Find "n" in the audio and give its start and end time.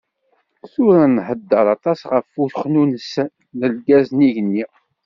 3.57-3.59, 4.13-4.19